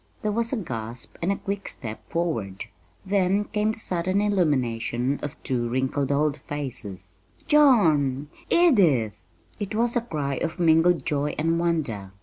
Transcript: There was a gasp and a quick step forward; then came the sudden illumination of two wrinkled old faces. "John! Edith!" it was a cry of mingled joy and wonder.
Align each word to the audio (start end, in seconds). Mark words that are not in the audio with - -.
There 0.23 0.31
was 0.31 0.51
a 0.51 0.57
gasp 0.57 1.15
and 1.21 1.31
a 1.31 1.35
quick 1.37 1.67
step 1.67 2.03
forward; 2.07 2.65
then 3.05 3.43
came 3.43 3.73
the 3.73 3.77
sudden 3.77 4.19
illumination 4.19 5.19
of 5.21 5.37
two 5.43 5.69
wrinkled 5.69 6.11
old 6.11 6.37
faces. 6.47 7.19
"John! 7.47 8.27
Edith!" 8.49 9.13
it 9.59 9.75
was 9.75 9.95
a 9.95 10.01
cry 10.01 10.37
of 10.37 10.59
mingled 10.59 11.05
joy 11.05 11.35
and 11.37 11.59
wonder. 11.59 12.13